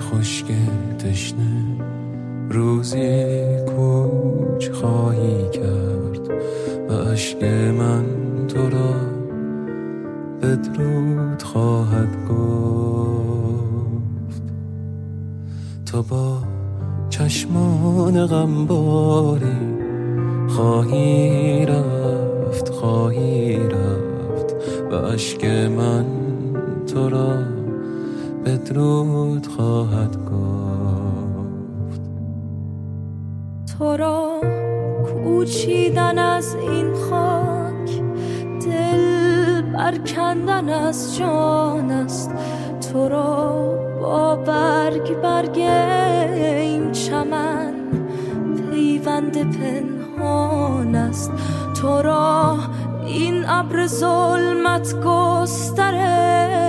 [0.00, 0.46] خشک
[0.98, 1.64] تشنه.
[2.50, 6.30] روزی کوچ خواهی کرد
[6.88, 7.44] و اشک
[7.78, 8.04] من
[8.48, 8.94] تو را
[10.42, 13.54] بدرود خواهد گفت.
[15.86, 16.38] تو با
[17.10, 19.74] چشمان غمباری
[20.48, 24.54] خواهی رفت خواهی رفت
[24.90, 26.04] و اشک من
[26.86, 27.53] تو را
[28.44, 32.00] بدرود خواهد گفت.
[33.78, 34.40] تو را
[35.06, 38.02] کوچیدن از این خاک
[38.66, 42.30] دل برکندن از جان است.
[42.92, 47.74] تو را با برگ برگ این چمن
[48.70, 51.32] پیوند پنهان است.
[51.74, 52.58] تو را
[53.06, 56.63] این ابر ظلمت گستره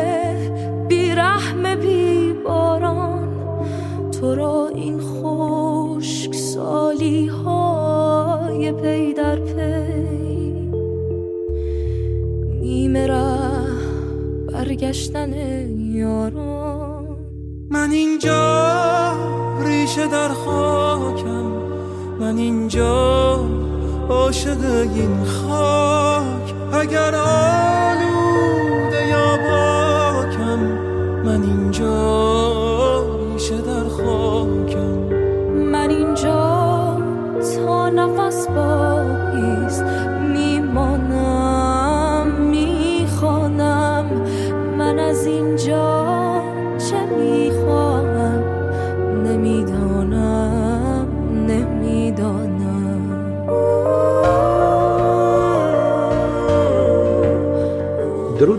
[4.26, 10.52] تو را این خشک سالی های پی در پی.
[12.62, 13.38] نیمه ره
[14.52, 15.34] برگشتن
[15.78, 17.18] یاران.
[17.70, 19.14] من اینجا
[19.66, 21.52] ریشه در خاکم.
[22.20, 23.40] من اینجا
[24.10, 24.64] عاشق
[24.96, 26.56] این خاک.
[26.74, 30.60] اگر آلوده یا پاکم
[31.26, 32.35] من اینجا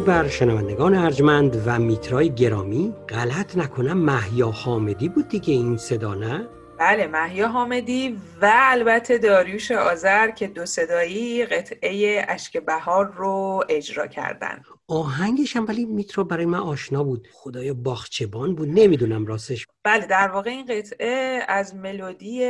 [0.07, 6.47] بر شنوندگان ارجمند و میترای گرامی غلط نکنم محیا حامدی بود دیگه این صدا نه؟
[6.79, 14.07] بله محیا حامدی و البته داریوش آذر که دو صدایی قطعه اشک بهار رو اجرا
[14.07, 14.63] کردن.
[14.89, 17.29] آهنگش هم ولی میترا برای من آشنا بود.
[17.33, 18.69] خدایا باغچبان بود.
[18.69, 22.45] نمی‌دونم راستش بله در واقع این قطعه از ملودی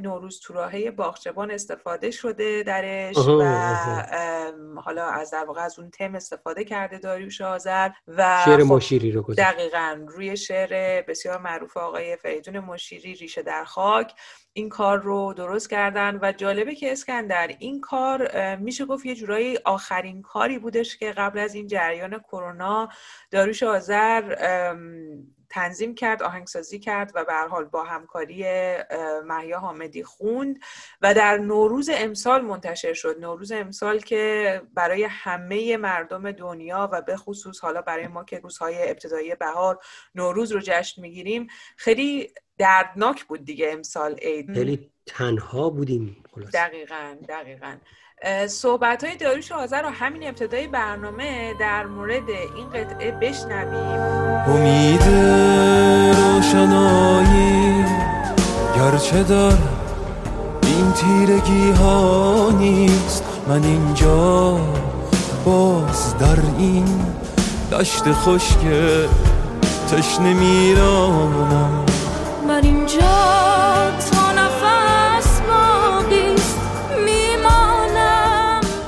[0.00, 3.42] نوروز توراهه باغچبان استفاده شده درش و
[4.80, 9.12] حالا از در واقع از اون تم استفاده کرده داریوش آذر و شعر خب مشیری
[9.12, 9.48] رو گذاشت.
[9.48, 14.14] دقیقا روی شعر بسیار معروف آقای فریدون مشیری ریشه در خاک
[14.52, 19.58] این کار رو درست کردن و جالبه که اسکندر این کار میشه گفت یه جورایی
[19.64, 22.88] آخرین کاری بودش که قبل از این جریان کرونا
[23.30, 24.22] داروش آذر
[25.50, 28.44] تنظیم کرد آهنگسازی کرد و به حال با همکاری
[29.24, 30.58] محیا حامدی خوند
[31.02, 33.20] و در نوروز امسال منتشر شد.
[33.20, 38.90] نوروز امسال که برای همه مردم دنیا و به خصوص حالا برای ما که روزهای
[38.90, 39.78] ابتدایی بهار
[40.14, 44.54] نوروز رو جشن می‌گیریم خیلی دردناک بود دیگه امسال عید.
[44.54, 47.76] خیلی تنها بودیم خلاص دقیقا دقیقا.
[48.48, 54.00] صحبت های داروش آذر رو همین ابتدای برنامه در مورد این قطعه بشنویم.
[54.46, 55.02] امید
[56.18, 57.84] روشنایی
[58.76, 59.58] گرچه دار
[60.62, 63.24] این تیرگی ها نیست.
[63.48, 64.60] من اینجا
[65.44, 67.14] باز در این
[67.72, 68.58] دشت خشک
[69.90, 71.87] تشنه میرانم.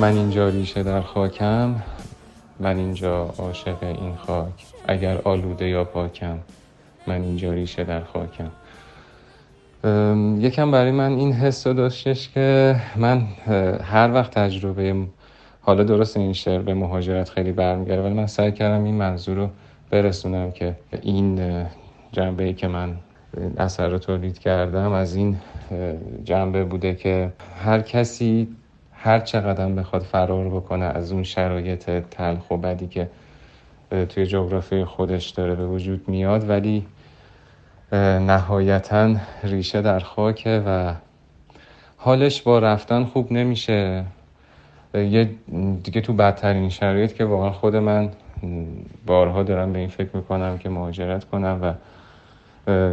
[0.01, 1.75] من اینجا ریشه در خاکم
[2.61, 4.67] من اینجا عاشق این خاک.
[4.89, 6.39] اگر آلوده یا پاکم
[7.07, 8.51] من اینجا ریشه در خاکم.
[10.41, 13.27] یکم برای من این حس رو داشتش که من
[13.85, 14.95] هر وقت تجربه
[15.61, 19.49] حالا درست این شعر به مهاجرت خیلی برمیگرده ولی من سعی کردم این منظور رو
[19.91, 21.41] برسونم که این
[22.13, 22.97] جنبه ای که من
[23.57, 25.37] اثر رو تولید کردم از این
[26.25, 27.33] جنبه بوده که
[27.65, 28.49] هر کسی
[29.03, 33.09] هر چقدر بخواد فرار بکنه از اون شرایط تلخ و بدی که
[34.09, 36.49] توی جغرافی خودش داره به وجود میاد.
[36.49, 36.87] ولی
[37.93, 40.95] نهایتا ریشه در خاکه و
[41.97, 44.05] حالش با رفتن خوب نمیشه.
[44.95, 45.31] یه
[45.83, 48.11] دیگه تو بدترین شرایط که واقعا خود من
[49.07, 51.75] بارها دارم به این فکر می‌کنم که مهاجرت کنم و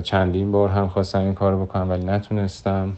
[0.02, 2.94] چندین بار هم خواستم این کار بکنم ولی نتونستم.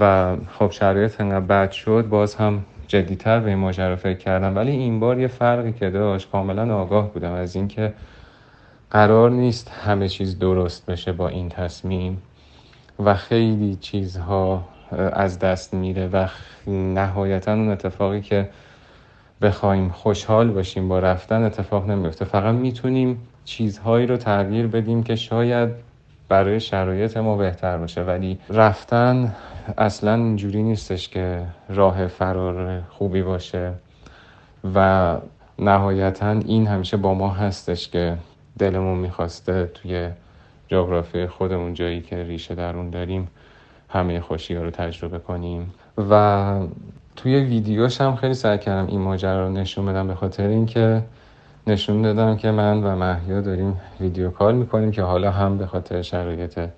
[0.00, 4.56] و خب شرایط انقدر بد شد باز هم جدیتر به این ماجرا فکر کردم.
[4.56, 7.92] ولی این بار یه فرقی که داشت کاملا آگاه بودم از اینکه
[8.90, 12.22] قرار نیست همه چیز درست بشه با این تصمیم
[13.04, 14.64] و خیلی چیزها
[15.12, 16.26] از دست میره و
[16.66, 18.48] نهایتا اون اتفاقی که
[19.42, 25.70] بخوایم خوشحال باشیم با رفتن اتفاق نمیفته فقط می‌تونیم چیزهایی رو تغییر بدیم که شاید
[26.28, 28.02] برای شرایط ما بهتر باشه.
[28.02, 29.34] ولی رفتن
[29.78, 33.72] اصلا اینجوری نیستش که راه فرار خوبی باشه
[34.74, 35.16] و
[35.58, 38.16] نهایتا این همیشه با ما هستش که
[38.58, 40.08] دلمون می‌خواسته توی
[40.68, 43.28] جغرافی خودمون جایی که ریشه در اون داریم
[43.88, 45.74] همه خوشی رو تجربه کنیم.
[46.10, 46.60] و
[47.16, 51.02] توی ویدیوش هم خیلی سعی کردم این ماجرا رو نشون بدم به خاطر اینکه
[51.66, 56.02] نشون دادم که من و محیا داریم ویدیو کال می‌کنیم که حالا هم به خاطر
[56.02, 56.68] شرایط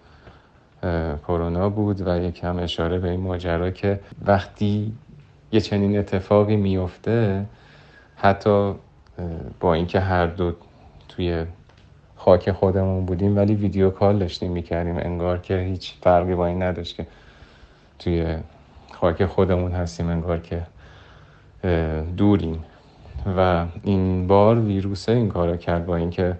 [1.28, 4.92] کرونا بود و یکم اشاره به این ماجرا که وقتی
[5.52, 7.44] یه چنین اتفاقی میفته
[8.16, 8.74] حتی
[9.60, 10.52] با اینکه هر دو
[11.08, 11.44] توی
[12.16, 14.96] خاک خودمون بودیم ولی ویدیو کال داشتیم می‌کردیم.
[14.96, 17.06] انگار که هیچ فرقی با این نداشت که
[17.98, 18.36] توی
[18.92, 20.62] خاک خودمون هستیم انگار که
[22.16, 22.64] دوریم.
[23.36, 26.36] و این بار ویروسه این کارو کرد با اینکه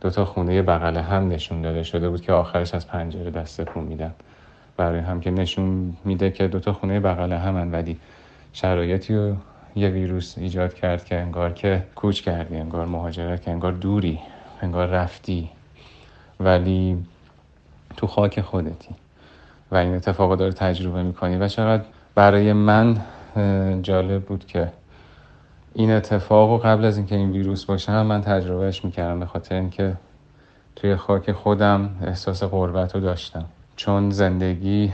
[0.00, 3.84] دو تا خونه بغل هم نشون داده شده بود که آخرش از پنجره دست تکون
[3.84, 4.12] میدن.
[4.76, 7.98] برای هم که نشون میده که دو تا خونه بغل همن ولی
[8.52, 9.36] شرایطی رو
[9.76, 14.18] یه ویروس ایجاد کرد که انگار که کوچ کردی انگار مهاجرت که انگار دوری
[14.62, 15.50] انگار رفتی.
[16.40, 16.96] ولی
[17.96, 18.94] تو خاک خودتی
[19.70, 21.82] و این اتفاق داره تجربه می‌کنی و چقدر
[22.14, 22.96] برای من
[23.82, 24.72] جالب بود که
[25.74, 29.54] این اتفاق و قبل از اینکه این ویروس باشه هم من تجربهش می‌کردم به خاطر
[29.54, 29.96] اینکه
[30.76, 33.44] توی خاک خودم احساس غربت رو داشتم.
[33.76, 34.92] چون زندگی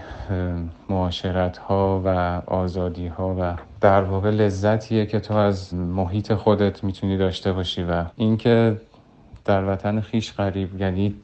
[0.88, 2.08] معاشرت ها و
[2.46, 8.04] آزادی ها و در واقع لذتیه که تو از محیط خودت می‌تونی داشته باشی و
[8.16, 8.80] اینکه
[9.44, 11.14] در وطن خیش غریب یعنی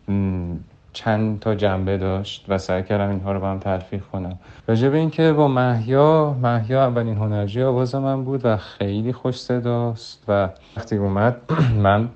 [0.95, 4.39] چند تا جنبه داشت و سعی کردم اینها رو با هم تلفیق کنم.
[4.67, 10.25] راجع به اینکه با محیا محیا اولین هنرجوی آواز من بود و خیلی خوش صداست
[10.29, 11.37] و وقتی اومد
[11.85, 12.09] من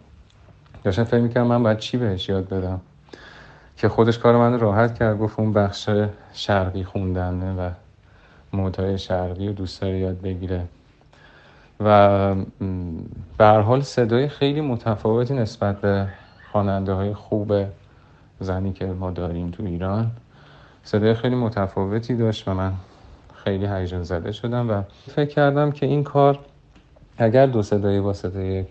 [0.85, 2.81] داشتم فکر می‌کردم من باید چی بهش یاد بدم؟
[3.77, 5.89] که خودش کار من راحت کرد گفت اون بخش
[6.33, 7.71] شرقی خوندنه و
[8.53, 10.65] مودهای شرقی و دوست داره یاد بگیره.
[11.81, 12.35] و
[13.39, 16.09] به حال صدای خیلی متفاوتی نسبت به
[16.53, 17.53] خواننده های خوب
[18.41, 20.11] زنی که ما داریم تو ایران.
[20.85, 22.73] صدای خیلی متفاوتی داشت و من
[23.35, 24.83] خیلی هیجان زده شدم و
[25.15, 26.39] فکر کردم که این کار
[27.19, 28.65] اگر دو صدای با صدای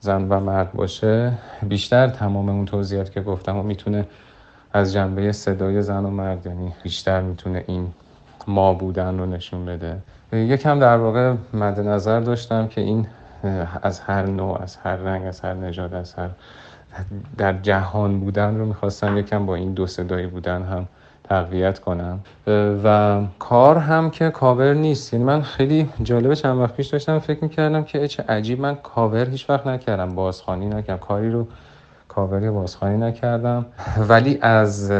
[0.00, 4.06] زن و مرد باشه بیشتر تمام اون توضیحات که گفتم و می‌تونه
[4.72, 7.92] از جنبه صدای زن و مرد یعنی بیشتر می‌تونه این
[8.46, 9.98] ما بودن رو نشون بده.
[10.32, 13.06] یکم در واقع مد نظر داشتم که این
[13.82, 16.28] از هر نوع از هر رنگ از هر نژاد از هر
[17.38, 20.86] در جهان بودن رو می‌خواستم یکم با این دو صدایی بودن هم
[21.24, 22.20] تقویت کنم.
[22.84, 25.12] و کار هم که کاور نیست.
[25.12, 29.30] یعنی من خیلی جالبه چند وقت پیش داشتم فکر می‌کردم که چه عجیب من کاور
[29.30, 30.14] هیچ وقت نکردم.
[30.14, 31.06] بازخانی نکردم.
[31.06, 31.46] کاری رو
[32.08, 33.66] کاوری بازخانی نکردم.
[34.08, 34.92] ولی از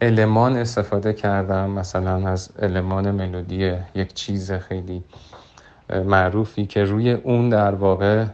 [0.00, 1.70] المان استفاده کردم.
[1.70, 5.04] مثلا از المان ملودی یک چیز خیلی
[6.04, 8.24] معروفی که روی اون در واقع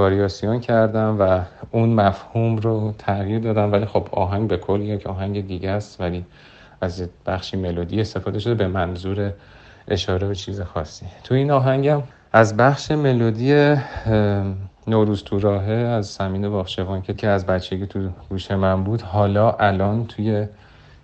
[0.00, 1.40] واریاسیون کردم و
[1.70, 6.24] اون مفهوم رو تغییر دادم ولی خب آهنگ به کل یک آهنگ دیگه است ولی
[6.80, 9.32] از بخشی ملودی استفاده شده به منظور
[9.88, 11.06] اشاره به چیز خاصی.
[11.24, 12.02] تو این آهنگم
[12.32, 13.76] از بخش ملودی
[14.86, 20.06] نوروز تو راهه از سمین باخشوان که از بچگی تو گوش من بود حالا الان
[20.06, 20.46] توی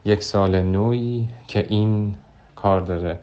[0.05, 2.15] یک سال نوعی که این
[2.57, 3.19] کار داره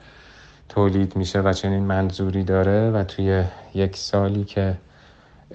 [0.70, 3.44] تولید میشه و چنین منظوری داره و توی
[3.75, 4.75] یک سالی که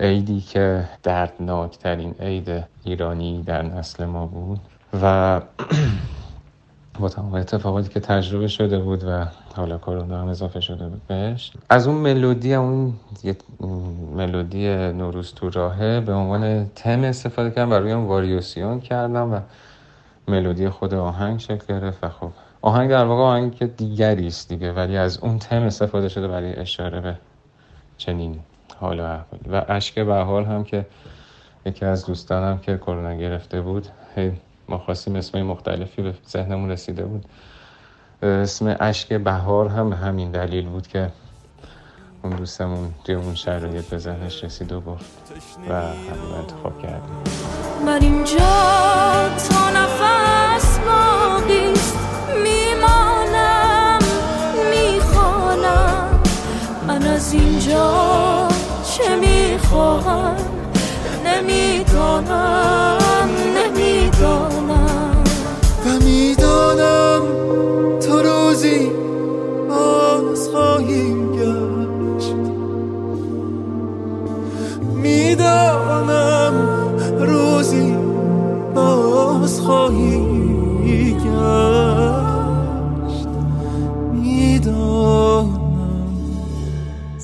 [0.00, 4.60] عیدی که دردناکترین عید ایرانی در نسل ما بود
[5.02, 5.40] و
[7.00, 9.26] با تمام اتفاقاتی که تجربه شده بود و
[9.56, 12.94] حالا کرونا هم اضافه شده بود بهش از اون ملودی اون
[14.16, 19.40] ملودی نوروز تو راهه به عنوان تم استفاده کردم و روی اون واریوسیون کردم و
[20.28, 22.30] ملودی خود آهنگ شکل گرفت و خب
[22.62, 27.00] آهنگ در واقع آهنگ دیگری است دیگه ولی از اون تم استفاده شده برای اشاره
[27.00, 27.14] به
[27.96, 28.40] چنین
[28.80, 30.86] حال و احوالی و اشک بهار هم که
[31.66, 34.32] یکی از دوستانم که کرونا گرفته بود هی
[34.68, 37.24] ما خواستیم اسمای مختلفی به ذهنمون رسیده بود.
[38.22, 41.10] اسم اشک بهار هم همین دلیل بود که
[42.22, 45.32] اون دوستمون توی اون شرایط به ذهنش رسید و گفت
[45.68, 47.16] و همین انتخاب کردیم.
[47.86, 48.38] من اینجا
[49.48, 51.98] تا نفس باقیست
[52.42, 53.98] میمانم
[54.70, 56.20] می‌خوانم.
[56.88, 58.47] من از اینجا
[58.98, 60.36] چه می‌خواهم
[61.24, 62.98] نمی‌دانم
[63.56, 65.24] نمی‌دانم
[65.86, 67.22] و می‌دانم
[68.00, 68.90] تو روزی
[69.68, 72.34] باز خواهیم گشت.
[74.94, 75.77] می‌دانم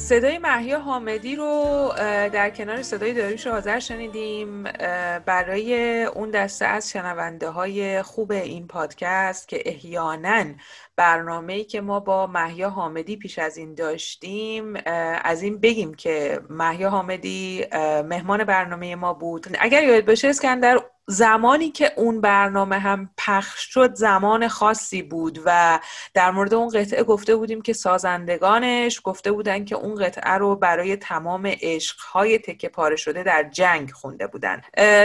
[0.05, 1.93] صدای محیا حامدی رو
[2.33, 4.63] در کنار صدای داریوش آذر شنیدیم
[5.27, 10.45] برای اون دسته از شنونده های خوب این پادکست که احیانا
[10.97, 14.75] برنامه‌ای که ما با محیا حامدی پیش از این داشتیم
[15.25, 17.65] از این بگیم که محیا حامدی
[18.09, 19.47] مهمان برنامه ما بود.
[19.61, 25.81] اگر یاد باشه اسکندر زمانی که اون برنامه هم پخش شد زمان خاصی بود و
[26.15, 30.97] در مورد اون قطعه گفته بودیم که سازندگانش گفته بودن که اون قطعه رو برای
[30.97, 34.63] تمام عشقهای تکه پاره شده در جنگ خونده بودن.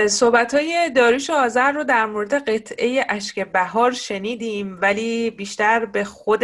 [0.08, 6.43] صحبت های داریش آذر رو در مورد قطعه اشک بهار شنیدیم ولی بیشتر به خود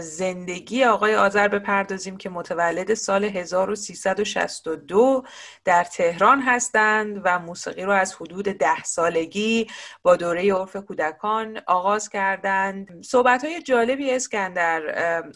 [0.00, 5.22] زندگی آقای آذر بپردازیم که متولد سال 1362
[5.64, 9.66] در تهران هستند و موسیقی رو از حدود ده سالگی
[10.02, 13.04] با دوره عرف کودکان آغاز کردند.
[13.04, 14.82] صحبت های جالبی اسکندر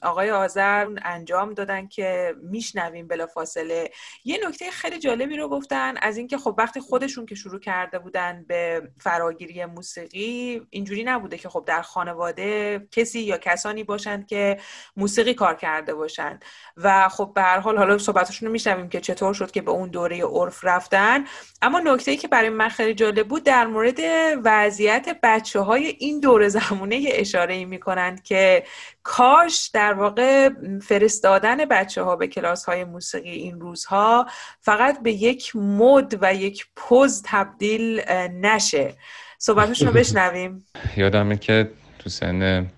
[0.03, 3.91] آقای آذر انجام دادن که میشنویم بلا فاصله
[4.25, 8.45] یه نکته خیلی جالبی رو گفتن از اینکه خب وقتی خودشون که شروع کرده بودن
[8.49, 14.59] به فراگیری موسیقی اینجوری نبوده که خب در خانواده کسی یا کسانی باشند که
[14.97, 16.45] موسیقی کار کرده باشند.
[16.77, 19.89] و خب به هر حال حالا صحبتشون رو میشنویم که چطور شد که به اون
[19.89, 21.25] دوره عرف رفتن.
[21.63, 23.99] اما نکته ای که برای من خیلی جالب بود در مورد
[24.45, 28.65] وضعیت بچه های این دور زمونه اشاره ای می‌کنند که
[29.03, 30.51] کاش در واقع
[30.83, 34.27] فرستادن بچه ها به کلاس های موسیقی این روزها
[34.61, 38.01] فقط به یک مد و یک پوز تبدیل
[38.41, 38.95] نشه.
[39.39, 40.67] صحبتشون رو بشنویم.
[40.97, 42.71] یادمه که تو سن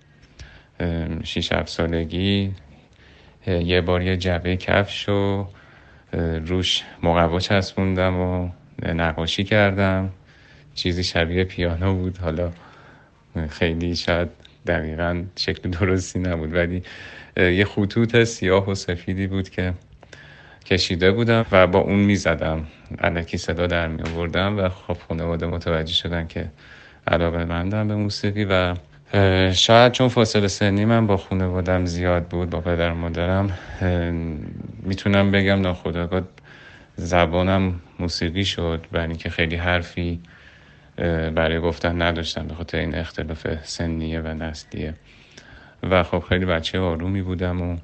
[1.23, 2.51] 6 7 سالگی
[3.47, 5.47] یه بار یه جبه کفش و
[6.45, 8.49] روش مقوا چسبوندم و
[8.85, 10.09] نقاشی کردم.
[10.75, 12.17] چیزی شبیه پیانو بود.
[12.17, 12.51] حالا
[13.49, 14.29] خیلی شاید
[14.67, 16.83] دقیقا شکل درستی نبود ولی
[17.37, 19.73] یه خطوط سیاه و سفیدی بود که
[20.65, 22.67] کشیده بودم و با اون می‌زدم.
[22.99, 26.45] علکی صدا در می آوردم و خب خانواده متوجه شدن که
[27.07, 28.75] علاقه مندم به موسیقی و
[29.53, 33.57] شاید چون فاصله سنی من با خانوادم زیاد بود با پدر مادرم
[34.83, 36.21] می‌تونم بگم ناخداگاه
[36.95, 40.19] زبانم موسیقی شد برای اینکه خیلی حرفی
[41.35, 44.93] برای گفتن نداشتم به خاطر این اختلاف سنیه و نسلیه.
[45.83, 47.77] و خب خیلی بچه آرومی بودم و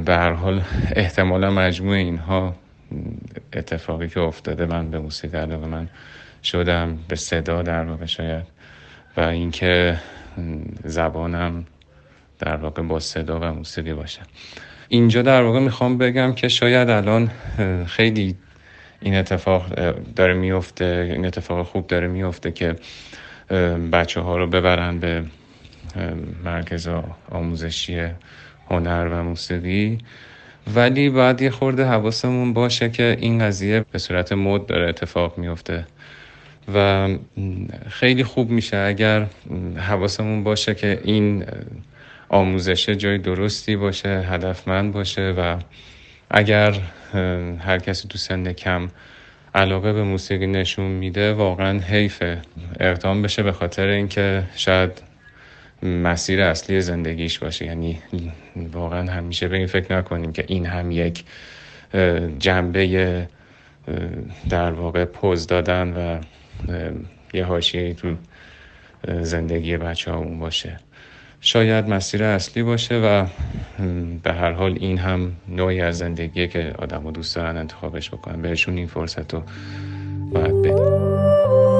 [0.00, 0.62] به هر حال
[0.96, 2.54] احتمالا مجموع اینها
[3.52, 5.88] اتفاقی که افتاده من به موسیقی علاقه من
[6.42, 8.44] شدم به صدا در واقع شاید.
[9.16, 9.98] و اینکه
[10.84, 11.64] زبانم
[12.38, 14.20] در واقع با صدا و موسیقی باشه.
[14.88, 17.30] اینجا در واقع می‌خوام بگم که شاید الان
[17.86, 18.36] خیلی
[19.00, 19.74] این اتفاق
[20.16, 22.76] داره میفته این اتفاق خوب داره میفته که
[23.92, 25.24] بچه ها رو ببرن به
[26.44, 26.88] مرکز
[27.30, 28.08] آموزشی
[28.70, 29.98] هنر و موسیقی.
[30.74, 35.86] ولی باید یه خورده حواسمون باشه که این قضیه به صورت مد داره اتفاق میفته.
[36.74, 37.08] و
[37.88, 39.26] خیلی خوب میشه اگر
[39.76, 41.44] حواسمون باشه که این
[42.28, 45.56] آموزش جای درستی باشه هدفمند باشه و
[46.30, 46.74] اگر
[47.58, 48.88] هر کسی تو سن کم
[49.54, 52.42] علاقه به موسیقی نشون میده واقعا حیفه
[52.80, 55.02] اقدام بشه به خاطر اینکه شاید
[55.82, 57.66] مسیر اصلی زندگیش باشه.
[57.66, 57.98] یعنی
[58.72, 61.24] واقعا همیشه به این فکر نکنیم که این هم یک
[62.38, 63.28] جنبه
[64.50, 66.20] در واقع پوز دادن و
[67.34, 68.14] یه حاشیه تو
[69.22, 70.80] زندگی بچه ها اون باشه.
[71.40, 73.26] شاید مسیر اصلی باشه و
[74.22, 78.42] به هر حال این هم نوعی از زندگیه که آدم دوست دارن انتخابش بکنن.
[78.42, 79.42] بهشون این فرصت رو
[80.32, 81.79] باید بدیم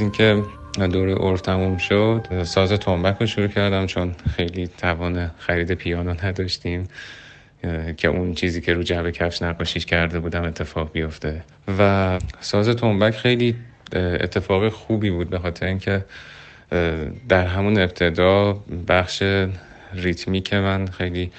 [0.00, 0.42] اینکه
[0.92, 6.88] دوره عرف تموم شد ساز تنبک رو شروع کردم چون خیلی توان خرید پیانو نداشتیم
[7.96, 11.42] که اون چیزی که رو جعبه کفش نقاشیش کرده بودم اتفاق بیفته.
[11.78, 13.54] و ساز تنبک خیلی
[13.92, 16.04] اتفاق خوبی بود به خاطر اینکه
[17.28, 18.52] در همون ابتدا
[18.88, 19.22] بخش
[19.94, 21.32] ریتمیک من خیلی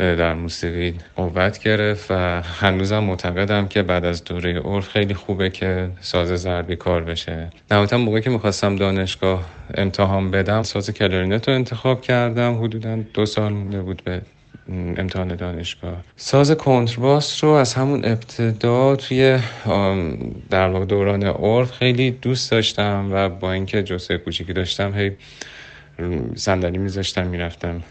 [0.00, 5.90] در موسیقی قوت گرفت و هنوزم معتقدم که بعد از دوره عرف خیلی خوبه که
[6.00, 7.50] ساز ضربی کار بشه.
[7.70, 12.64] نهایتا موقعی که می‌خواستم دانشگاه امتحان بدم ساز کلارینت رو انتخاب کردم.
[12.64, 14.20] حدودا دو سال مونده بود به
[14.96, 15.96] امتحان دانشگاه.
[16.16, 19.38] ساز کنترباس رو از همون ابتدا توی
[20.50, 25.12] در واقع دوران عرف خیلی دوست داشتم و با اینکه جسه کوچیکی داشتم هی
[26.34, 27.82] صندلی میذاشتم می‌رفتم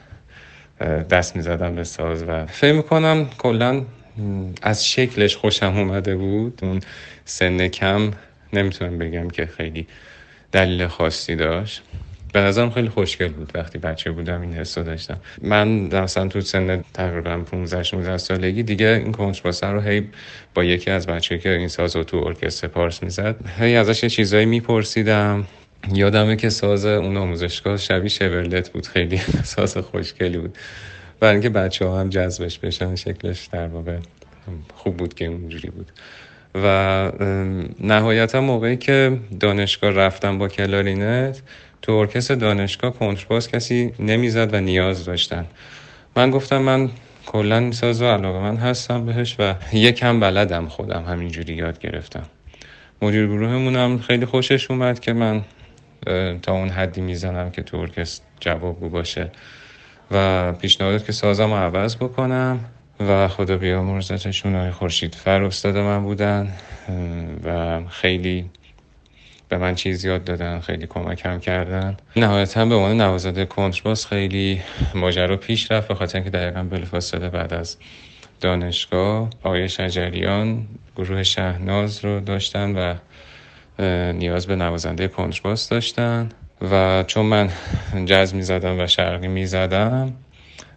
[0.82, 3.82] دست می‌زدم به ساز و فکر می‌کنم کلا
[4.62, 6.60] از شکلش خوشم اومده بود.
[6.62, 6.80] اون
[7.26, 8.12] سن کم
[8.54, 9.88] نمی‌تونم بگم که خیلی
[10.52, 11.82] دلیل خاصی داشت.
[12.34, 15.18] به نظرم خیلی خوشگل بود وقتی بچه بودم این حسو داشتم.
[15.42, 20.10] من مثلا تو سن تقریبا 15 16 سالگی دیگه این کنترباس رو هی
[20.54, 24.10] با یکی از بچه که این ساز رو تو ارکستر پارس می‌زد هی ازش یه
[24.10, 25.48] چیزایی میپرسیدم.
[25.94, 29.18] یادمه که ساز اون آموزشگاه شبیه شورلت بود خیلی
[29.56, 30.58] ساز خوشگلی بود.
[31.20, 33.98] برای اینکه بچه ها هم جذبش بشن شکلش در واقع
[34.76, 35.92] خوب بود که اونجوری بود.
[36.56, 37.12] و
[37.80, 41.42] نهایتا موقعی که دانشگاه رفتم با کلارینت
[41.82, 45.46] تو ارکستر دانشگاه کنترباس کسی نمی‌زد و نیاز داشتن.
[46.16, 46.90] من گفتم من
[47.26, 52.24] کلا ساز و علاقه من هستم بهش و یکم بلدم خودم همینجوری یاد گرفتم.
[53.02, 55.42] مدیر گروهمونم خیلی خوشش اومد که من
[56.42, 57.88] تا اون حدی می‌زنم که تو
[58.40, 59.32] جواب باشه.
[60.12, 62.60] و پیشنهاد که سازم عوض بکنم
[63.00, 66.54] و خدا بیامرزتشون های خورشید فر استاد من بودن.
[67.44, 68.50] و خیلی
[69.50, 71.98] به من چیز یاد دادن خیلی کمکم کردن.
[72.16, 74.62] نهایتا به عنوان نوازنده کنترباس خیلی
[74.96, 77.78] ماجرا پیش رفت به خاطر اینکه دقیقا بلافاصله بعد از
[78.42, 79.30] دانشگاه.
[79.44, 82.96] آقای شجریان گروه شهناز رو داشتن و
[84.14, 86.30] نیاز به نوازنده کنترباس داشتن
[86.72, 87.50] و چون من
[88.06, 90.14] جز می زدم و شرقی می زدم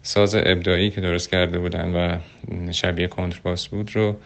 [0.02, 2.18] ساز ابداعی که درست کرده بودن و
[2.72, 4.16] شبیه کنترباس بود رو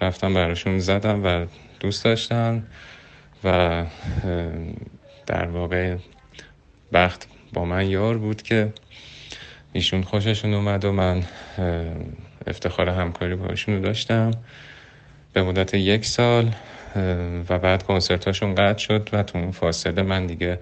[0.00, 1.46] رفتم براشون زدم و
[1.80, 2.66] دوست داشتن
[3.44, 3.84] و
[5.26, 5.96] در واقع
[6.92, 8.72] بخت با من یار بود که
[9.72, 11.22] ایشون خوششون اومد و من
[12.46, 14.30] افتخار همکاری باشون رو داشتم.
[15.32, 16.50] به مدت یک سال
[17.48, 20.58] و بعد کنسرتاشون قطع شد و تو اون فاصله من دیگه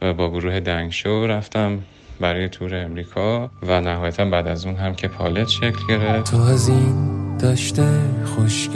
[0.00, 1.78] با گروه دنگ شو رفتم
[2.20, 6.30] برای تور امریکا و نهایتا بعد از اون هم که پالت شکل گرفت.
[6.30, 7.88] تو از این دشته
[8.24, 8.70] خشک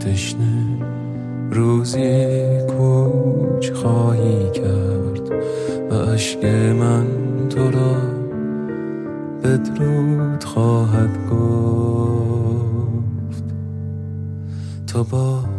[0.00, 0.78] تشنه
[1.50, 5.32] روزی کوچ خواهی کرد
[5.90, 7.06] و عشق من
[7.48, 7.96] تو را
[9.44, 11.44] بدرود خواهد گفت.
[14.86, 15.51] تو با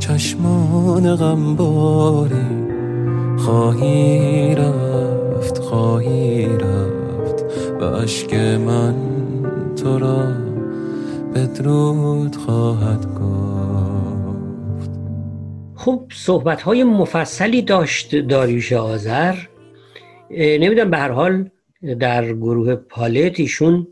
[0.00, 2.34] چشمان غمباری.
[3.38, 7.44] خواهی رفت خواهی رفت.
[7.80, 8.94] و عشق من
[9.76, 10.32] تو را
[11.34, 14.90] بدرود خواهد گفت.
[15.74, 19.34] خب صحبت های مفصلی داشت داریوش آذر.
[20.30, 21.50] نمی‌دونم به هر حال
[22.00, 23.86] در گروه پالت ایشون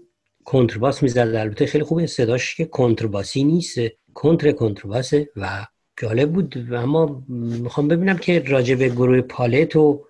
[0.45, 1.19] کنترباس می‌زد.
[1.19, 3.79] البته خیلی خوب صداش که کنترباسی نیست.
[4.15, 5.67] کنتر کنترباسه و
[6.01, 10.05] جالب بود اما می‌خوام ببینم که راجع به گروه پالت و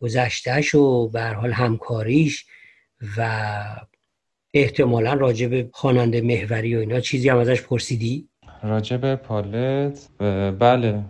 [0.00, 2.46] گذشتهش و به حال همکاریش
[3.16, 3.50] و
[4.54, 8.28] احتمالا راجع به خواننده محوری و اینا چیزی هم ازش پرسیدی؟
[8.62, 10.08] راجع به پالت
[10.58, 11.04] بله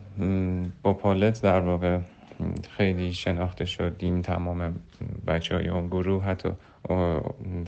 [0.83, 1.99] با پالت در واقع
[2.77, 4.75] خیلی شناخته شدیم تمام
[5.27, 6.49] بچه های اون گروه حتی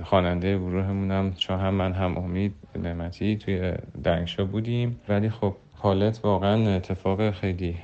[0.05, 3.73] خواننده گروهمونم چون هم من هم امید نعمتی توی
[4.05, 7.77] دنگشا بودیم ولی خب پالت واقعا اتفاق خیلی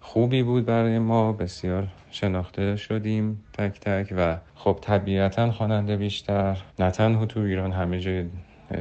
[0.00, 1.32] خوبی بود برای ما.
[1.32, 8.00] بسیار شناخته شدیم تک تک و خب طبیعتا خواننده بیشتر نه تنها تو ایران همه
[8.00, 8.24] جای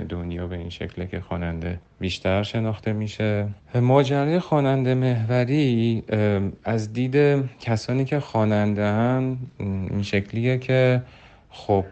[0.09, 3.47] دنیا به این شکله که خواننده بیشتر شناخته میشه.
[3.75, 6.03] ماجرای خواننده محوری
[6.63, 7.15] از دید
[7.59, 11.01] کسانی که خواننده هن این شکلیه که
[11.49, 11.85] خب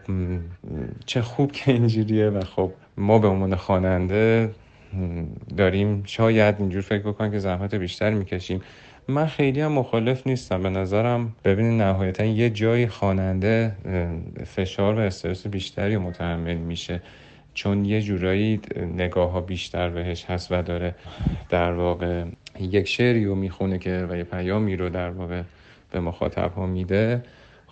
[1.06, 4.50] چه خوب که اینجوریه و خب ما به عنوان خواننده
[5.56, 6.02] داریم.
[6.06, 8.60] شاید اینجور فکر بکنیم که زحمت بیشتر می‌کشیم.
[9.08, 10.62] من خیلی هم مخالف نیستم.
[10.62, 13.72] به نظرم ببینید نهایتا یه جایی خواننده
[14.46, 17.02] فشار و استرس بیشتری متحمل میشه.
[17.54, 18.60] چون یه جورایی
[18.96, 20.94] نگاه ها بیشتر بهش هست و داره
[21.48, 22.24] در واقع
[22.60, 25.42] یک شعری رو می‌خونه که و یه پیامی رو در واقع
[25.90, 27.22] به مخاطب ها میده.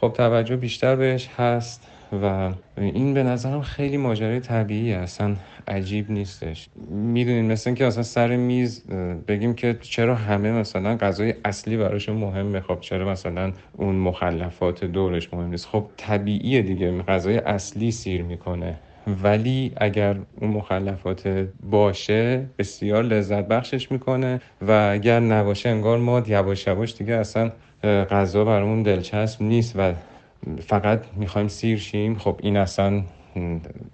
[0.05, 1.87] خب توجه بیشتر بهش هست
[2.23, 5.37] و این به نظرم خیلی ماجرای طبیعی اصلا
[5.69, 6.69] عجیب نیستش.
[6.91, 8.85] می‌دونین مثل اینکه اصلا سر میز
[9.29, 15.35] بگیم که چرا همه مثلا غذای اصلی براشون مهمه؟ خب چرا مثلا اون مخلفات دورش
[15.35, 17.03] مهم نیست؟ خب طبیعیه دیگه.
[17.03, 18.79] غذای اصلی سیر می‌کنه.
[19.23, 24.41] ولی اگر اون مخلفات باشه بسیار لذت بخشش می‌کنه.
[24.69, 27.53] و اگر نباشه انگار ما یواش یواش دیگه اصلا
[27.85, 29.93] غذا برامون دلچسب نیست و
[30.67, 32.19] فقط می‌خوایم سیر شیم.
[32.19, 33.03] خب این اصلا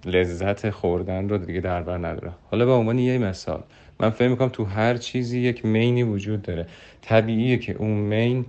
[0.05, 2.31] لذت خوردن رو دیگه در بر نداره.
[2.51, 3.63] حالا به عنوان یه مثال
[3.99, 6.65] من فکر می‌کنم تو هر چیزی یک مینی وجود داره.
[7.01, 8.45] طبیعیه که اون مین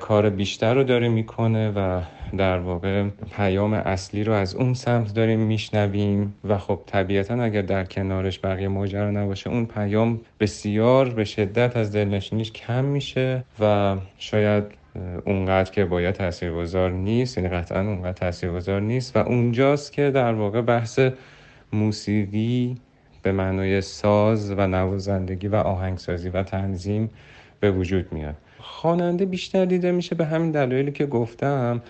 [0.00, 2.00] کار بیشتر رو داره می‌کنه و
[2.36, 3.04] در واقع
[3.36, 8.68] پیام اصلی رو از اون سمت داریم میشنویم و خب طبیعتا اگر در کنارش بقیه
[8.68, 14.64] ماجرا نباشه اون پیام بسیار به شدت از دلنشینیش کم میشه و شاید
[15.24, 20.60] اونقدر که باید تاثیرگذار نیست یعنی قطعا اونقدر تاثیرگذار نیست و اونجاست که در واقع
[20.60, 21.00] بحث
[21.72, 22.76] موسیقی
[23.22, 27.10] به معنای ساز و نوازندگی و آهنگسازی و تنظیم
[27.60, 28.36] به وجود میاد.
[28.66, 31.82] خواننده بیشتر دیده میشه به همین دلایلی که گفتم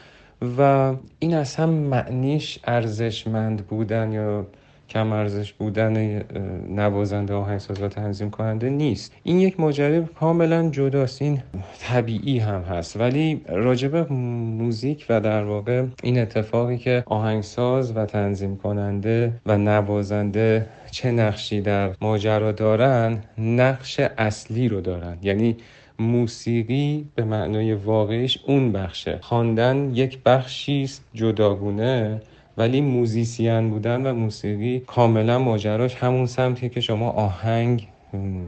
[0.59, 4.47] و این از هم معنیش ارزشمند بودن یا
[4.89, 6.23] کم ارزش بودن
[6.69, 9.13] نوازنده آهنگساز و تنظیم کننده نیست.
[9.23, 11.23] این یک ماجرای کاملا جداست.
[11.23, 11.43] این
[11.81, 12.97] طبیعی هم هست.
[12.97, 20.67] ولی راجب موزیک و در واقع این اتفاقی که آهنگساز و تنظیم کننده و نوازنده
[20.91, 25.17] چه نقشی در ماجرا دارن نقش اصلی رو دارن.
[25.23, 25.57] یعنی
[25.99, 29.19] موسیقی به معنای واقعیش اون بخشه.
[29.23, 32.21] خواندن یک بخشی است جداگونه
[32.59, 37.89] ولی موزیسین بودن و موسیقی کاملا ماجراش همون سمتیه که شما آهنگ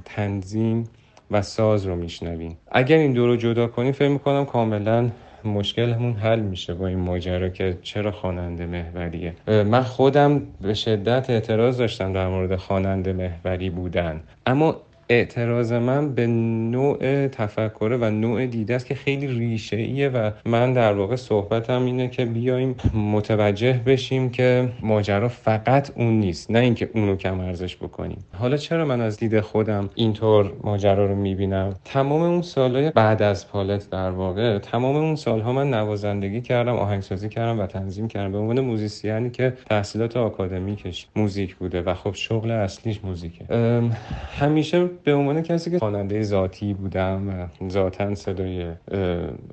[0.04, 0.84] تنظیم
[1.30, 2.56] و ساز رو میشنوین.
[2.72, 5.10] اگر این دو رو جدا کنیم فکر می‌کنم کاملا
[5.44, 9.34] مشکلمون حل میشه با این ماجرا که چرا خواننده محوریه.
[9.46, 14.20] من خودم به شدت اعتراض داشتم در مورد خواننده محوری بودن.
[14.46, 14.76] اما
[15.08, 20.72] اعتراض من به نوع تفکره و نوع دیده است که خیلی ریشه ایه و من
[20.72, 26.90] در واقع صحبتم اینه که بیایم متوجه بشیم که ماجرا فقط اون نیست نه اینکه
[26.94, 28.24] اونو کم ارزش بکنیم.
[28.38, 33.48] حالا چرا من از دید خودم اینطور ماجرا رو می‌بینم؟ تمام اون سالهای بعد از
[33.48, 38.38] پالت در واقع تمام اون سالها من نوازندگی کردم آهنگسازی کردم و تنظیم کردم به
[38.38, 43.44] عنوان موزیسیانی که تحصیلات آکادمیکش موزیک بوده و خب شغل اصلیش موزیکه.
[44.38, 48.66] همیشه به عنوان کسی که خواننده ذاتی بودم و ذاتا صدای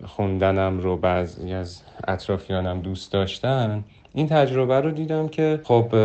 [0.05, 5.95] خوندنم رو بعضی از اطرافیانم دوست داشتن این تجربه رو دیدم که خب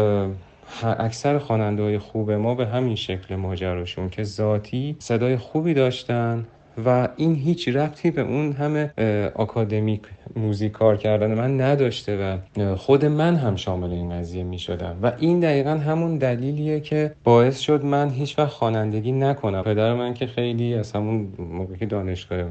[0.83, 6.46] اکثر خواننده های خوب ما به همین شکل ماجراشون که ذاتی صدای خوبی داشتن
[6.86, 8.92] و این هیچ ربطی به اون همه
[9.34, 10.00] آکادمیک
[10.36, 15.12] موزیک کار کردن من نداشته و خود من هم شامل این قضیه می شدم و
[15.18, 19.62] این دقیقا همون دلیلیه که باعث شد من هیچ وقت خوانندگی نکنم.
[19.62, 22.44] پدر من که خیلی از همون موقعی دانشگاه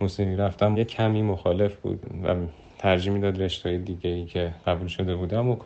[0.00, 2.34] موسیقی رفتم یه کمی مخالف بود و
[2.78, 5.56] ترجیح می‌داد رشته دیگه ای که قبول شده بودم و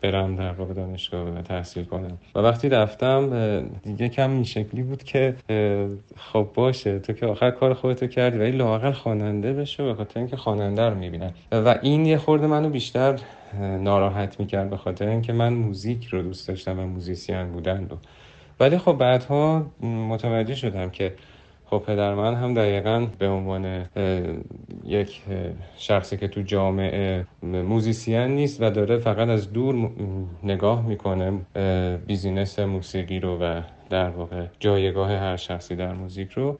[0.00, 3.30] برم در واقع دانشگاه و تحصیل کنم و وقتی رفتم
[3.82, 5.34] دیگه کم این شکلی بود که
[6.16, 10.36] خب باشه تو که آخر کار خودتو کردی ولی لاقل خواننده بشه به خاطر اینکه
[10.36, 11.32] خواننده رو می‌بینن.
[11.52, 13.20] و این یه خورده منو بیشتر
[13.80, 17.96] ناراحت می‌کرد به خاطر اینکه من موزیک رو دوست داشتم و موزیسین بودن رو.
[18.60, 21.14] ولی خب بعدها متوجه شدم که
[21.70, 23.86] خب پدر من هم دقیقا به عنوان
[24.84, 25.22] یک
[25.76, 29.90] شخصی که تو جامعه موزیسین نیست و داره فقط از دور
[30.42, 31.32] نگاه می‌کنه
[32.06, 36.58] business موسیقی رو و در واقع جایگاه هر شخصی در موزیک رو.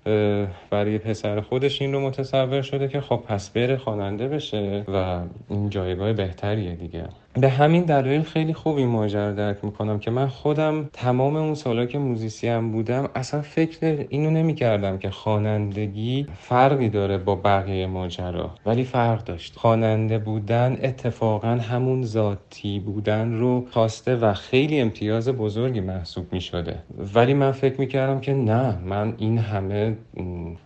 [0.70, 5.70] برای پسر خودش این رو متصور شده که خب پس بره خواننده بشه و این
[5.70, 7.04] جایگاه بهتریه دیگه.
[7.34, 11.86] به همین دلایل خیلی خوب این ماجرا درک می‌کنم که من خودم تمام اون سالا
[11.86, 18.50] که موزیسین بودم اصلا فکر اینو نمی‌کردم که خوانندگی فرقی داره با بقیه ماجرا.
[18.66, 19.56] ولی فرق داشت.
[19.56, 26.76] خواننده بودن اتفاقا همون ذاتی بودن رو خواسته و خیلی امتیاز بزرگی محسوب می‌شده.
[27.14, 29.96] ولی من فکر می‌کردم که نه من این همه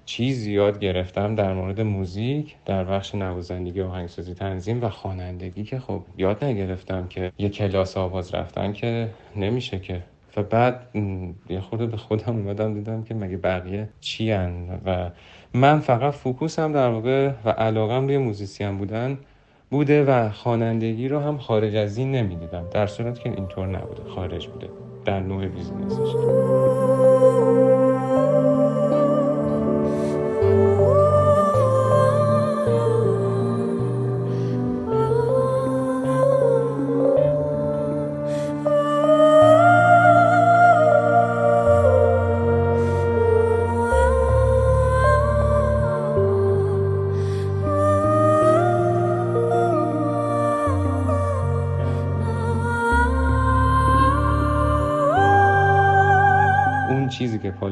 [0.04, 6.02] چیز یاد گرفتم در مورد موزیک در بخش نوازندگی آهنگسازی تنظیم و خوانندگی که خب
[6.18, 10.02] یاد نگرفتم که یه کلاس آواز رفتن که نمیشه که.
[10.36, 10.86] و بعد
[11.48, 14.32] یه خورده به خودم اومدم دیدم که مگه بقیه چی
[14.86, 15.10] و
[15.54, 19.18] من فقط فوکوسم در واقع و علاقم روی موزیسین بودن
[19.70, 24.46] بوده و خوانندگی رو هم خارج از این نمی‌دیدم در صورت که اینطور نبوده خارج
[24.48, 24.68] بوده
[25.04, 26.14] در نوع بیزینسش.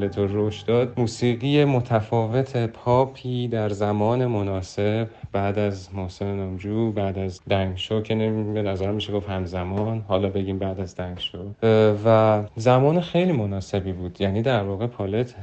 [0.03, 1.01] پالتو رشد داد.
[1.01, 8.15] موسیقی متفاوت پاپی در زمان مناسب بعد از محسن نامجو بعد از دنگ شو که
[8.55, 10.05] به نظر میشه گفت همزمان.
[10.09, 11.39] حالا بگیم بعد از دنگ شو.
[12.05, 14.21] و زمان خیلی مناسبی بود.
[14.21, 15.35] یعنی در واقع پالت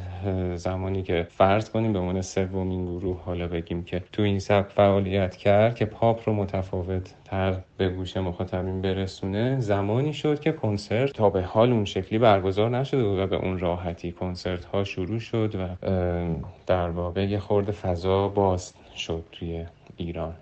[0.55, 5.35] زمانی که فرض کنیم به عنوان سومین گروه حالا بگیم که تو این سبک فعالیت
[5.35, 11.29] کرد که پاپ رو متفاوت تر به گوش مخاطبین برسونه زمانی شد که کنسرت تا
[11.29, 15.87] به حال اون شکلی برگزار نشده و به اون راحتی کنسرت ها شروع شد و
[16.67, 19.65] در واقع یه خورده فضا باز شد توی
[19.99, 20.33] ایران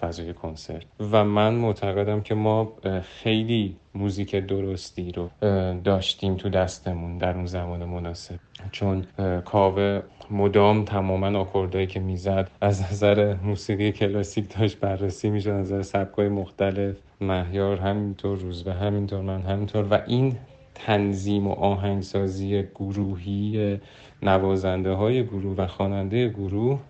[0.00, 0.82] فضای کنسرت.
[1.12, 5.30] و من معتقدم که ما خیلی موزیک درستی رو
[5.84, 8.34] داشتیم تو دستمون در اون زمان مناسب.
[8.72, 9.04] چون
[9.44, 15.82] کاوه مدام تماما آکوردهایی که می‌زد از نظر موسیقی کلاسیک داشت بررسی می‌شد از نظر
[15.82, 19.86] سبکای مختلف مهیار همینطور روزبه همینطور من همینطور.
[19.90, 20.36] و این
[20.74, 23.78] تنظیم و آهنگسازی گروهی
[24.22, 26.80] نوازنده های گروه و خواننده گروه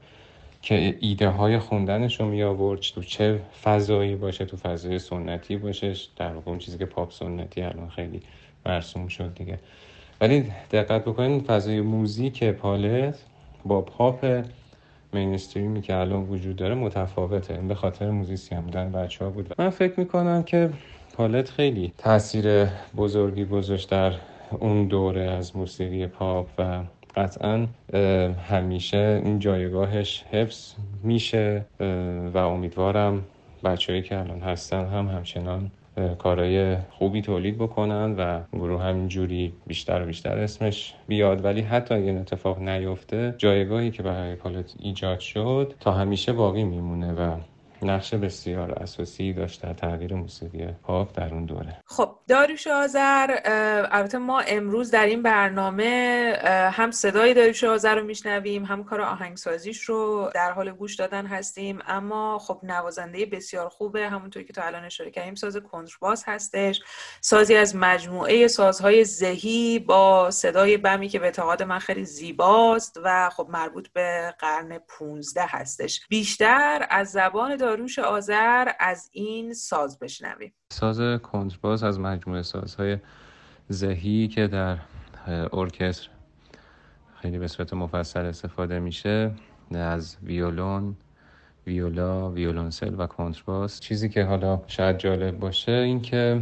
[0.63, 5.95] که ایده های خوندنش رو می آورد تو چه فضایی باشه تو فضای سنتی باشه
[6.17, 8.21] در واقع اون چیزی که پاپ سنتی الان خیلی
[8.67, 9.59] مرسوم شد دیگه.
[10.21, 13.19] ولی دقت بکنید فضای موزیک پالت
[13.65, 14.45] با پاپ
[15.13, 17.55] mainstream ی که الان وجود داره متفاوته.
[17.55, 19.55] به خاطر موزیسین بودن بچه ها بود.
[19.59, 20.71] من فکر می‌کنم که
[21.15, 22.65] پالت خیلی تاثیر
[22.97, 24.13] بزرگی گذاشت در
[24.51, 26.81] اون دوره از موسیقی پاپ و
[27.17, 27.67] قطعا
[28.49, 31.65] همیشه این جایگاهش حفظ میشه
[32.35, 33.25] و امیدوارم
[33.65, 35.71] بچههایی که الان هستن هم همچنان
[36.19, 41.45] کارهای خوبی تولید بکنن و گروه همینجوری بیشتر و بیشتر اسمش بیاد.
[41.45, 46.65] ولی حتی اگه این اتفاق نیفته جایگاهی که برای پالت ایجاد شد تا همیشه باقی
[46.65, 47.37] میمونه و
[47.85, 51.77] نقش بسیار اساسی داشت در تغییر موسیقی پاپ در اون دوره.
[51.87, 53.39] خب داریوش آذر
[53.91, 56.39] البته ما امروز در این برنامه
[56.73, 61.79] هم صدای داریوش آذر رو میشنویم هم کار آهنگسازیش رو در حال گوش دادن هستیم
[61.87, 66.81] اما خب نوازنده بسیار خوبه همونطوری که تا الان اشاره کردیم ساز کنترباس هستش
[67.21, 73.31] سازی از مجموعه سازهای زهی با صدای بمی که به اعتقاد من خیلی زیباست و
[73.31, 76.07] خب مربوط به قرن 15 هستش.
[76.09, 80.53] بیشتر از زبان داروش آذر از این ساز بشنویم.
[80.73, 82.99] ساز کنترباس از مجموعه سازهای
[83.69, 84.79] زهی که در
[85.53, 86.09] ارکستر
[87.21, 89.31] خیلی به صورت مفصل استفاده میشه
[89.75, 90.97] از ویولون
[91.67, 96.41] ویولا ویولونسل و کنترباس چیزی که حالا شاید جالب باشه این که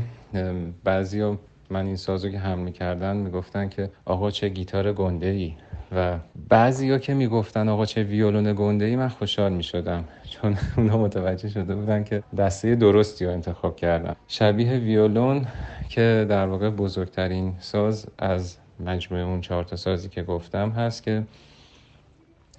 [0.85, 1.37] بعضی
[1.71, 5.55] من این سازو که هم می‌کردن می‌گفتن که آقا چه گیتار گنده ای
[5.97, 10.05] و بعضی ها که می‌گفتن آقا چه ویولون گنده ای من خوشحال می‌شدم.
[10.31, 15.47] چون اونا متوجه شده بودن که دسته درستی رو انتخاب کردم شبیه ویولون
[15.89, 21.23] که در واقع بزرگترین ساز از مجموعه اون چهار تا سازی که گفتم هست که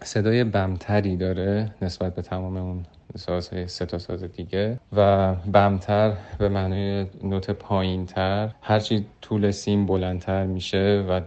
[0.04, 6.50] صدای بمتری داره نسبت به تمام اون سازهای سه تا ساز دیگه و بمتر به
[6.50, 11.22] معنی نوت پایینتر هرچی طول سیم بلندتر میشه و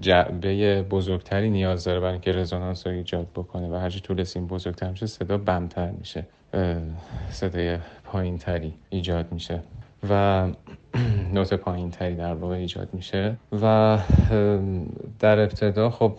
[0.00, 4.90] جعبه بزرگتری نیاز داره برای اینکه رزونانس رو ایجاد بکنه و هرچی طول سیم بزرگتر
[4.90, 6.26] میشه صدا بمتر میشه
[7.30, 9.62] صدای پایین تری ایجاد میشه
[10.10, 10.48] و
[11.34, 13.98] نوت پایین تری در واقع ایجاد میشه و
[15.18, 16.18] در ابتدا خب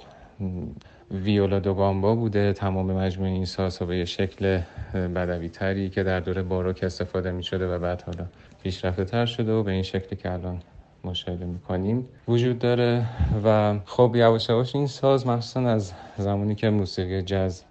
[1.11, 4.61] ویولا دوگامبا بوده تمام مجموعه این ساز به شکل
[4.93, 8.25] بدوی تری که در دوره باروک استفاده می شده و بعد حالا
[8.63, 10.59] پیشرفته تر شده و به این شکلی که الان
[11.03, 12.07] مشاهده می‌کنیم.
[12.27, 13.05] وجود داره
[13.45, 17.63] و خب یواش یواش این ساز مخصوصا از زمانی که موسیقی جاز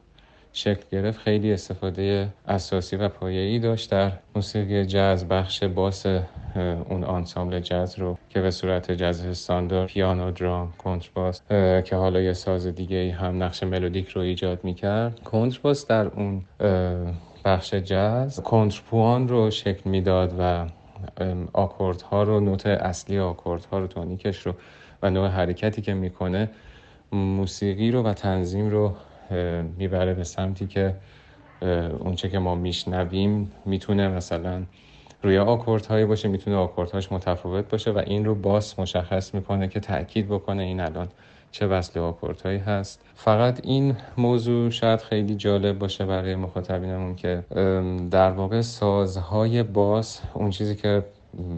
[0.53, 6.07] شکل گرفت خیلی استفاده اساسی و پایه‌ای داشت در موسیقی جاز بخش باس
[6.89, 11.43] اون آنسامبل جاز رو که به صورت جاز استاندارد پیانو درام کنترباس
[11.85, 15.21] که حالا یه ساز دیگه هم نقش ملودیک رو ایجاد می‌کرد.
[15.21, 16.43] کنترباس در اون
[17.45, 20.67] بخش جاز کنترپوان رو شکل می‌داد و
[22.11, 23.37] ها رو نوت اصلی ها
[23.73, 24.55] رو تونیکش رو
[25.03, 26.51] و نوع حرکتی که می‌کنه
[27.13, 28.95] موسیقی رو و تنظیم رو
[29.77, 30.95] می‌بره به سمتی که
[31.99, 34.63] اونچه که ما میشنویم می‌تونه مثلا
[35.23, 39.69] روی آکورد هایی باشه می‌تونه آکورد هاش متفاوت باشه و این رو باس مشخص می‌کنه
[39.69, 41.09] که تاکید بکنه این الان
[41.53, 43.01] چه وصل آکورد هایی هست.
[43.15, 47.45] فقط این موضوع شاید خیلی جالب باشه برای مخاطبینمون که
[48.11, 51.05] در واقع سازهای باس اون چیزی که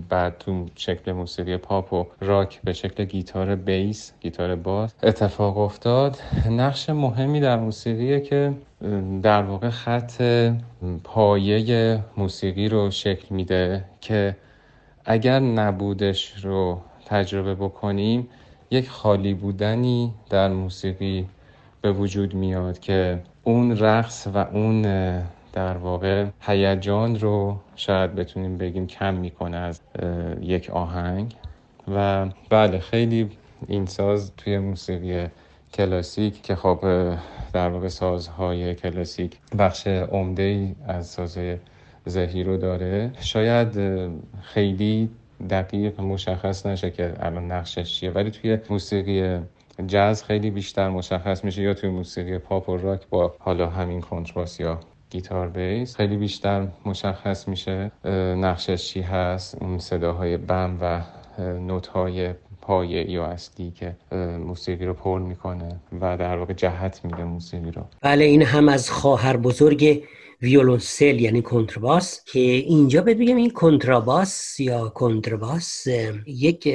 [0.09, 6.19] بعد تو شکل موسیقی پاپ و راک به شکل گیتار بیس گیتار باس اتفاق افتاد
[6.51, 8.53] نقش مهمی در موسیقیه که
[9.23, 10.23] در واقع خط
[11.05, 14.37] پایه موسیقی رو شکل میده که
[15.05, 18.29] اگر نبودش رو تجربه بکنیم
[18.71, 21.27] یک خالی بودنی در موسیقی
[21.83, 24.83] به وجود میاد که اون رقص و اون
[25.53, 29.81] در واقع هیجان رو شاید بتونیم بگیم کم می‌کنه از
[30.41, 31.35] یک آهنگ.
[31.95, 33.31] و بله خیلی
[33.69, 35.27] این ساز توی موسیقی
[35.75, 36.81] کلاسیک که خب
[37.53, 41.57] در واقع سازهای کلاسیک بخش عمده ای از سازهای
[42.07, 43.69] زهی رو داره شاید
[44.43, 45.11] خیلی
[45.51, 48.11] دقیق مشخص نشه که الان نقشش چیه.
[48.11, 49.39] ولی توی موسیقی
[49.87, 54.61] جاز خیلی بیشتر مشخص میشه یا توی موسیقی پاپ و راک با حالا همین کنترباس
[54.61, 54.81] یا
[55.11, 57.91] گیتار بیس خیلی بیشتر مشخص میشه
[58.37, 61.01] نقشش چی هست اون صداهای بم و
[61.39, 63.97] نوت های پایه یا اصلی که
[64.39, 67.83] موسیقی رو پر می‌کنه و در واقع جهت میده موسیقی رو.
[68.01, 70.05] بله این هم از خواهر بزرگ
[70.45, 75.87] ویولونسل یعنی کنترباس که اینجا بگم این کنتراباس یا کنترباس
[76.27, 76.69] یک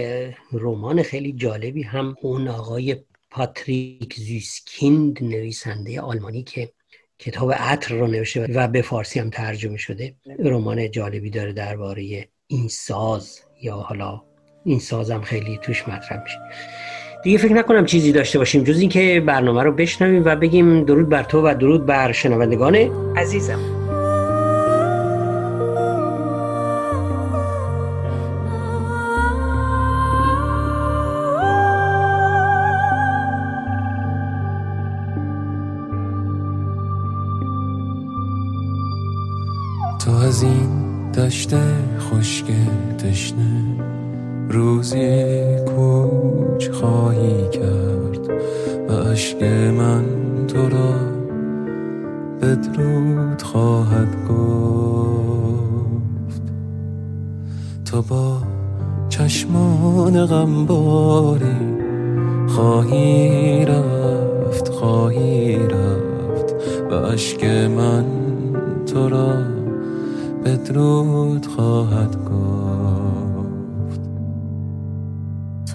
[0.53, 2.95] رمان خیلی جالبی هم اون آقای
[3.31, 6.71] پاتریک زیسکیند نویسنده آلمانی که
[7.19, 12.67] کتاب عطر رو نوشته و به فارسی هم ترجمه شده رمان جالبی داره درباره این
[12.67, 14.21] ساز یا حالا
[14.65, 16.37] این سازم خیلی توش مطرح میشه.
[17.23, 21.23] دیگه فکر نکنم چیزی داشته باشیم جز اینکه برنامه رو بشنویم و بگیم درود بر
[21.23, 22.75] تو و درود بر شنوندگان
[23.17, 23.78] عزیزم.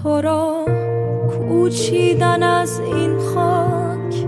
[0.04, 0.64] تو را
[1.30, 4.26] کوچیدن از این خاک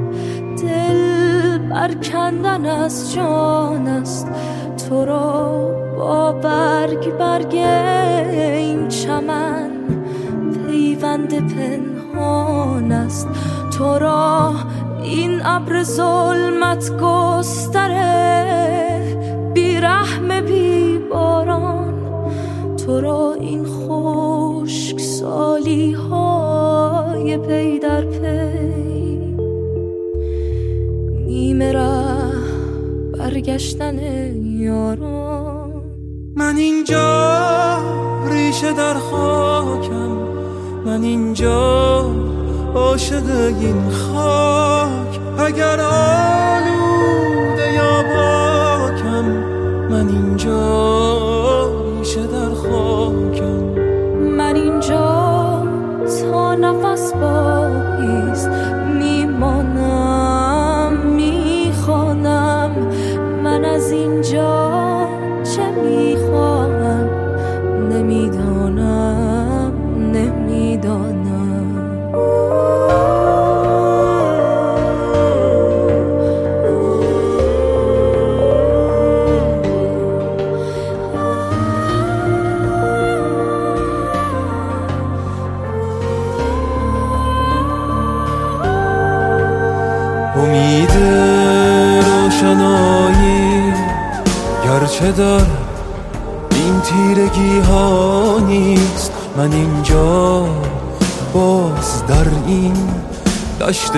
[0.63, 4.29] دل برکندن از جان است.
[4.89, 9.71] تو را با برگ برگ این چمن
[10.67, 13.29] پیوند پنهان است.
[13.79, 14.55] تو را
[15.03, 18.37] این ابر ظلمت گستره
[19.83, 21.95] رحم بی باران
[22.77, 23.65] تو را این
[25.27, 29.19] سالی های پی در پی
[31.27, 32.33] نیمه ره
[33.19, 33.99] برگشتن
[34.45, 35.83] یاران.
[36.37, 37.79] من اینجا
[38.31, 40.17] ریشه در خاکم
[40.85, 42.11] من اینجا
[42.75, 43.25] عاشق
[43.61, 45.21] این خاک.
[45.39, 46.56] اگر آلوده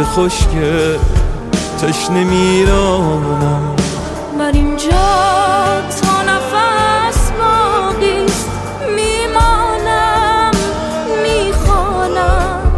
[0.05, 0.96] خوش که
[1.82, 3.76] تشنه میرانم.
[4.38, 4.90] من اینجا
[6.03, 8.49] تا نفس باقیست
[8.96, 10.51] میمانم
[11.22, 12.72] می‌خوانم.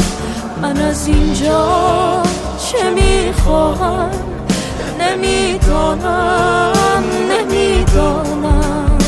[0.63, 2.23] من از اینجا
[2.59, 4.11] چه می‌خواهم؟
[5.01, 6.73] نمی‌دانم
[7.31, 8.99] نمی‌دانم.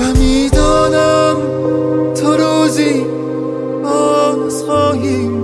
[0.00, 1.36] و می‌دانم
[2.14, 3.06] تو روزی
[3.82, 5.39] باز خواهیم